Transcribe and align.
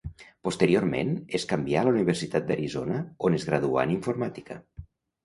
Posteriorment, 0.45 1.11
es 1.39 1.43
canvià 1.51 1.83
a 1.85 1.87
la 1.87 1.91
Universitat 1.95 2.47
d'Arizona 2.47 2.97
on 3.29 3.37
es 3.39 3.47
graduà 3.51 3.85
en 3.89 3.93
informàtica. 3.97 4.59